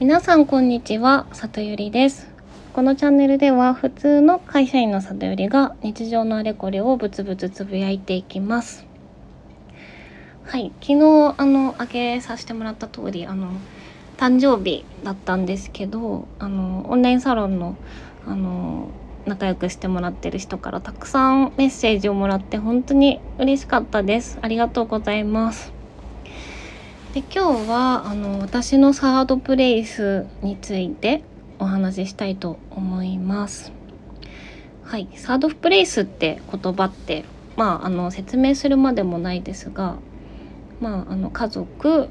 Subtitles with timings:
[0.00, 2.26] 皆さんこんにちは里ゆりです。
[2.72, 8.84] このチャンネルでは普通の会社員の里ゆりが日常のあれこれをブツブツつぶやいていきます。
[10.42, 13.52] はい昨日あのあげさせてもらった通りあの
[14.16, 17.76] 誕生日だったんですけどあのオンラインサロンの
[18.26, 18.88] あの
[19.26, 24.40] 仲良くしてもらってる人からたくさんメッセージをもらって本当に嬉しかったです。
[24.42, 25.73] ありがとうございます。
[27.14, 31.22] で今日はあの私のサードプレイスについて
[31.60, 33.70] お話ししたいと思います
[34.82, 39.98] はいサードプレイスって言葉ってまああの説明するまでもないですが
[40.80, 42.08] まああの家族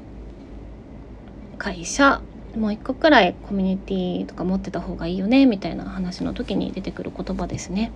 [1.58, 2.22] 会社
[2.56, 7.92] もう一個くらいコミュニティとか持ってた方がいいよねみたいな話の時に出てくる言葉ですね。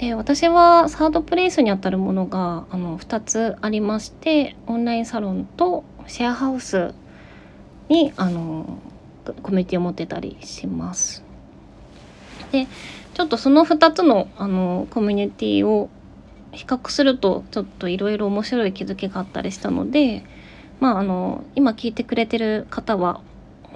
[0.00, 6.94] で私はサードプレイスにあたるものがあの2つありましてオンラインサロンとシェアハウス
[7.90, 8.78] にあの
[9.42, 11.22] コミュニティを持ってたりします。
[12.50, 12.66] で
[13.12, 15.90] ちょっとその2つのあのコミュニティを
[16.52, 20.24] 比較するとちょっといろいろ面白い気づきがあったりしたので
[20.80, 23.20] まああの今聞いてくれてる方は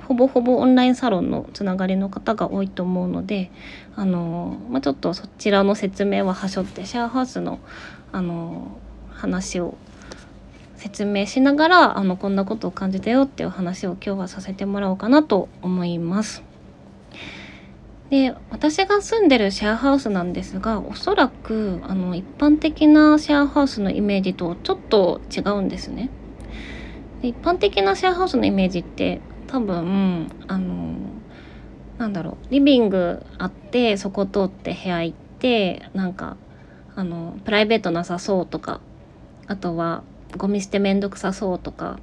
[0.06, 3.50] ほぼほぼオンラインサロンのつながりの方が多いと思うので
[3.96, 7.58] あの、まあ、ちょっとそちらの説明ははしょってシェアハウスの
[8.12, 8.78] あの
[9.10, 9.76] 話を
[10.76, 16.42] 説明しながらあのこんなことを感じたよっていう話を今日はさせてもらおうかなと思います。
[18.10, 26.10] で私が住んでるシェアハウスなんですがおそらくあの一般的なシェアハウスのイメージとちょっと違うんですね。
[27.22, 30.94] で一般的なシェアハウスのイメージって多分あの
[31.98, 36.36] なんだろうリビングあってそこ通って部屋行ってなんか
[36.96, 38.80] あのプライベートなさそうとか
[39.46, 40.02] あとは
[40.36, 41.98] ゴミ捨てめんどくさそうとか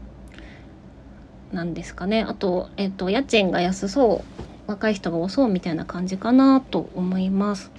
[1.51, 4.23] なんですかねあと,、えっと家賃が安そ
[4.67, 7.71] う若い人が多そうみたいな感じかなと思います。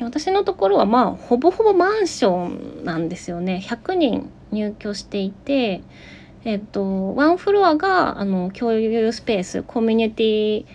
[0.00, 5.82] 私のところはまあほぼほぼマンションなんですよね100人入居していて
[6.44, 10.66] えっと、ワンフロアがあの共有スペースコミュニティ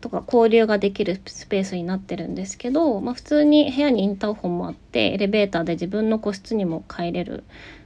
[0.00, 7.44] とか交流ができるスペースになってるんですけど、まあ、普通に部屋にインターホンもあってエレベーターで自分の個室にも帰れる。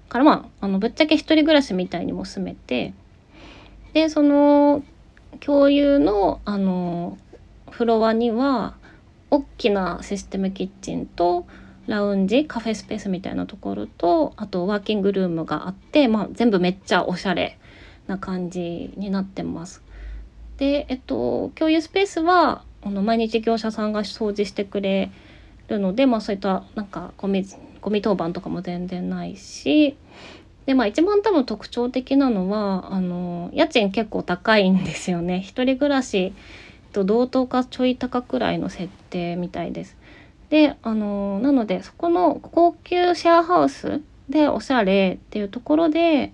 [0.09, 2.95] からまああのぶっちゃけ一人暮らしみたいにも住めて
[3.93, 4.85] でその
[5.41, 7.19] 共有のあの
[7.71, 8.77] フロアには
[9.31, 11.47] 大きなシステムキッチンと
[11.87, 17.59] ラウンジカフェスペースみたいなところとあとワーキングルームがあって、まあ、全部めっちゃおしゃれ
[18.07, 19.83] な感じになってます。
[20.59, 25.11] で、えっと、共有スペースはあの毎日業者さんが掃除してくれ
[25.69, 27.45] るので、まあ、そういったなんかゴミ
[27.81, 29.97] ゴミ当番とかも全然ないし
[30.67, 36.33] でまあ一番多分特徴的なのはあの家賃結構高いんですよね一人暮らし
[36.93, 39.97] と同等かちょい高くらいの設定みたいです。
[40.49, 46.33] であのなのでそこの高級シェアハウスでおしゃれっていうところで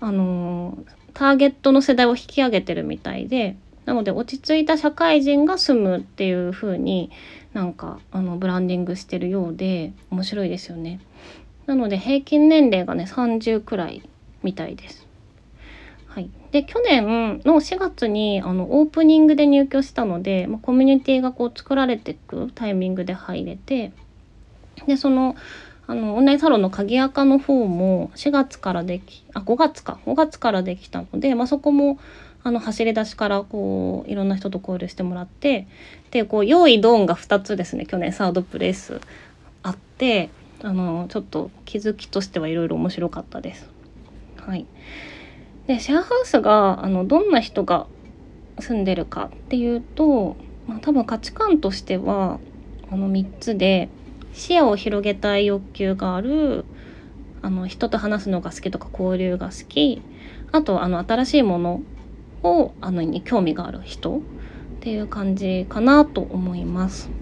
[0.00, 0.78] あの
[1.14, 7.10] ターゲットの世代を引き上げてるみたいでなので落ち着いた社会人が住むっていう風に
[7.52, 11.00] なんかあのブランディングしてるようで面白いですよね。
[11.66, 14.08] なので平均年齢がね30くらい
[14.42, 15.09] みたいです。
[16.10, 23.92] はい、で去年の4月にあのオープニングで入居したので、まあ、コミュニティがこう作られていくタイミングで入れて
[24.86, 25.36] でその
[25.86, 29.98] あのオンラインサロンの鍵垢の方も4月からできあ5月か。
[30.06, 31.98] 5月からできたので、まあ、そこも
[32.42, 35.66] あの走り出しからこういろんな人と交流してもらって
[36.10, 39.00] でこう用意ドンが2つですね去年サードプレイス。
[39.62, 40.30] あって
[40.62, 43.68] あのちょっと気づきとしてはいろいろ面白かったです。
[44.38, 44.66] はい。
[45.70, 47.86] でシェアハウスがあのどんな人が
[48.58, 50.36] 住んでるかっていうと、
[50.66, 52.40] まあ、多分価値観としては
[52.90, 53.88] あの3つで
[54.32, 56.64] 視野を広げたい欲求がある
[57.40, 60.02] あの人と話すのが好きとか交流が好き
[60.50, 61.82] あとあの新しいもの
[62.42, 64.20] をあのに興味がある人っ
[64.80, 67.19] ていう感じかなと思います。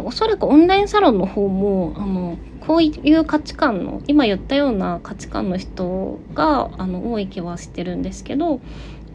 [0.00, 8.62] おそらくオンラインサロンの方もあのこういう価値観の今言ったような価値観の人があの多い気はしてるんですけど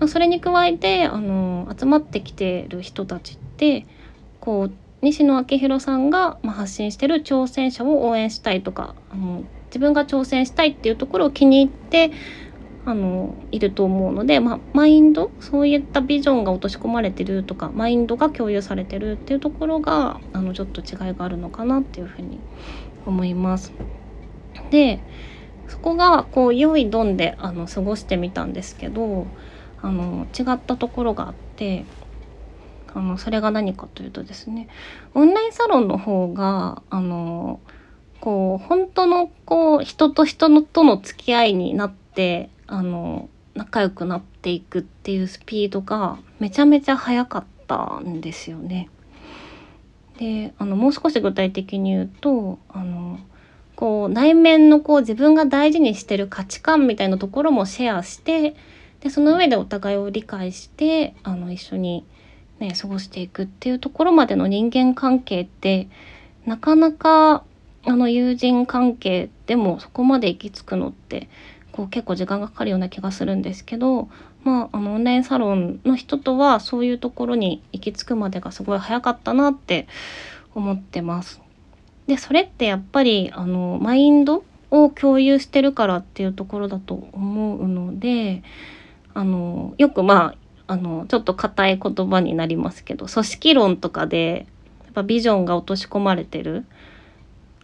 [0.07, 3.88] それに加えてあの集まってきてる人たちって
[4.39, 12.12] こう西野昭弘さんが、ま、発信してる挑戦者を応援したいとかあの自分が挑戦したいっていうところを気に入って
[12.88, 22.39] あのいると思うので、まあ、マインドそういったビジョンが落とし込まれてるとかマインドが共有されてるっていうところがあのちょっと違いがあるのかなっていうふうに
[23.06, 23.74] 思います。
[24.69, 25.01] で
[25.68, 29.28] そこがこう良いドンであの過ごしてみたんですけど
[29.81, 31.84] あの違ったところがあって
[32.94, 34.69] あのそれが何かというとですね
[35.13, 37.60] オンラインサロンの方があの
[38.22, 48.89] こう本当のこう人と人のとの付き合いになってあの仲良くなっていくっていうスピードがめちゃめちゃ速かったんですよね。
[50.17, 53.19] であのもう少し具体的に言うとあの
[53.75, 58.55] こう内面のこう自分が大事にしてる価値観みたいなところもシェアして
[59.01, 62.03] でその上でお互いを理解してあの一緒に、
[62.59, 65.87] ね、過ごしていくっていうところまでの人間関係って
[66.45, 67.43] なかなか
[67.85, 71.29] あの友人関係でもそこまで行き着くのって
[71.77, 74.09] こう結構時間がかかるような気がするんですけど、
[74.44, 79.88] まあ、あのオンラインサロンの人とはそういうところに行き着くまでがすごい早かったなって
[80.56, 81.39] 思ってます。
[82.07, 88.41] でそれってやっぱりあのマインドを共有してるからっていうところだと思うので
[89.13, 90.33] あのよくま
[90.65, 94.47] ああのちょっと硬い言葉になりますけど組織論とかで
[94.85, 96.65] やっぱビジョンが落とし込まれてる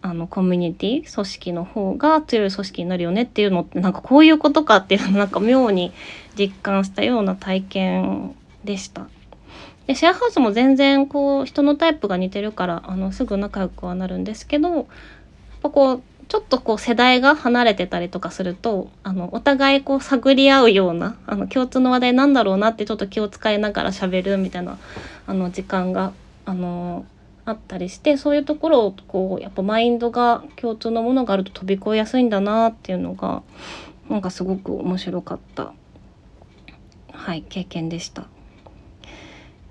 [0.06, 5.94] あのコミュニティ組織の方が強い組織になるよねっていうのってなんかこういうことかっていうのなんか妙に
[6.38, 8.36] 実感したような体験
[8.66, 9.08] でした。
[9.88, 14.86] でシェアハウスも全然こう人のタイプが似てるからあのすぐ仲良くはなるんですけどやっ
[15.62, 24.78] ぱこうちょっとこう世代が離れてたりとかするとあのお互いこう探り合うようなあの共通の話題なんだろうなってちょっと気を使いながら喋るみたいな
[25.28, 26.12] あの時間が
[26.46, 27.06] あの
[27.46, 33.44] あったりしてそういうところをこうやっぱマインドが共通のものがあると飛び越えやすいんだなっていうのが
[34.10, 35.74] なんかすごく面白かった
[37.12, 38.28] はい経験でした。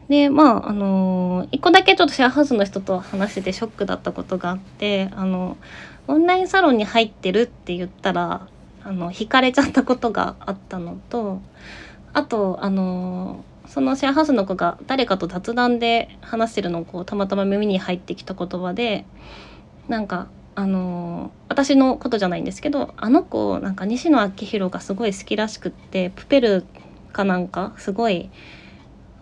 [0.08, 5.56] でまああのー、一個だけちょっとシェアハウスの人と話しててショックだったことがあってあの
[6.06, 8.46] オンラインサロンに入ってるって言ったら
[8.84, 11.40] あの惹かれちゃったことがあったのと
[12.12, 19.06] あとあのー、そのシェアハウスの子が誰かと雑談で話してるのをこうたまたま耳に入ってきた言葉で
[19.88, 26.66] なんかあのー、私のことじゃないんですけどあの子なんか西野昭弘がすごい好きらしくってプペル
[27.14, 28.28] かなんかすごい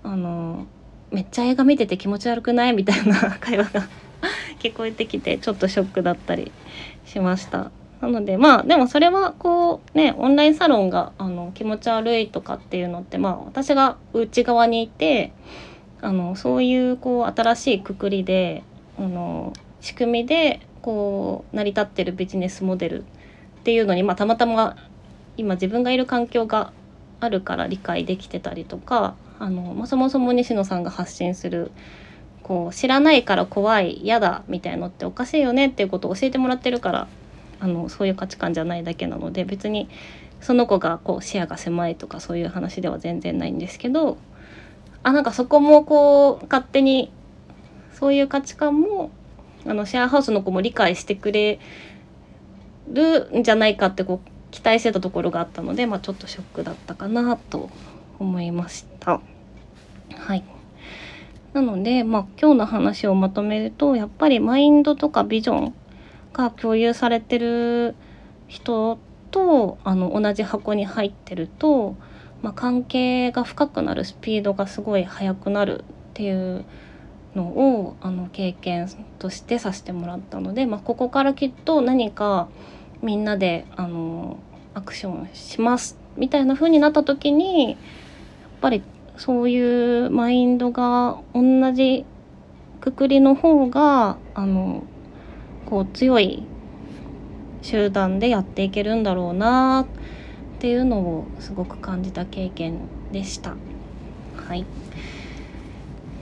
[0.03, 0.67] あの
[1.13, 2.73] めっちゃ映画見てて気持ち悪くない？
[2.73, 3.89] みたいな会話が
[4.59, 6.51] 聞こえてきてちょっとショックだったり
[7.05, 7.71] しました。
[8.01, 15.33] なのでまあでもそれはこうねオンラインサロンがあの気持ち悪いとかっていうのってまあ私が内側にいて
[16.01, 18.63] あのそういうこう新しいくくりで
[18.99, 23.05] あの仕組みでこう成り立ってるビジネスモデルっ
[23.65, 24.77] ていうのに、まあ、たまたま
[25.37, 26.73] 今自分がいる環境が
[27.21, 31.71] あるから理解できてたりとかあの、まあ、そもそも西野さんが発信する
[32.43, 37.09] こう知らないから怖い嫌だみたいのっておかしいよねっていうことを教えてもらってるから
[37.61, 39.89] あのそういう価値観じゃないだけなので別に
[40.41, 44.17] その子がこう視野が狭いとかそういう話では全然ないんですけど
[45.03, 47.13] あなんかそこもこう勝手に
[47.93, 49.11] そういう価値観も
[49.67, 51.61] あのシェアハウスの子も理解してくれ
[52.89, 57.71] るんじゃないかってこう期待してたところがあったので、まあ、ちょっとショックだったかなと
[58.19, 59.21] 思いました。
[60.17, 60.45] はい。
[61.53, 65.75] なので、まあ、今日の話をまとめると、やっぱりマインドとかビジョン
[66.33, 67.95] が共有されてる
[68.49, 68.99] 人
[69.31, 71.97] と、あの、同じ箱に入ってると、
[72.43, 76.65] まあ、関係が深くなるスピードがすごい速くなるっていう
[77.35, 82.49] のをあの経験としてさせてもらったので、まあ、ここからきっと何か
[83.03, 84.39] みんなであの
[84.75, 87.79] アクションしますみたいな風になった時にやっ
[88.61, 88.83] ぱり
[89.17, 92.05] そういうマインドが同じ
[92.81, 94.85] くくりの方があの
[95.67, 96.45] こう強い
[97.63, 99.87] 集団でやっていけるんだろうな
[100.57, 102.81] っていうのをすごく感じた経験
[103.13, 103.55] でした。
[104.37, 104.67] はい、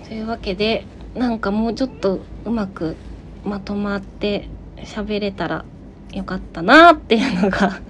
[0.07, 2.97] というわけでなんかもうちょっとうまく
[3.45, 5.65] まとまって喋れたら
[6.13, 7.81] よかったなっていうのが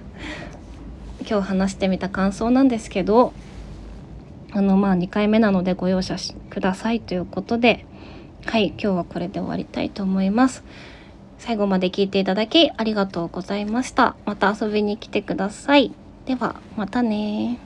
[1.29, 3.33] 今日話してみた感想なんですけど
[4.51, 6.15] あのまあ2回目なのでご容赦
[6.49, 7.85] くださいということで
[8.45, 10.63] はい今日はこれで終わりたいと思います
[11.39, 14.15] 最後まで聞いていただきありがとうございました。
[14.25, 15.91] また遊びに来てください。
[16.25, 17.57] ではまたね